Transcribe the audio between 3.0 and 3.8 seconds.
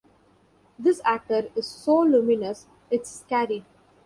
scary!